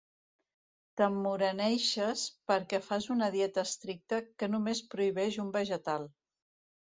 T'emmoreneixes 0.99 2.23
perquè 2.51 2.79
fas 2.87 3.05
una 3.15 3.29
dieta 3.35 3.65
estricta 3.69 4.21
que 4.41 4.49
només 4.55 4.83
prohibeix 4.95 5.37
un 5.47 5.55
vegetal. 5.59 6.09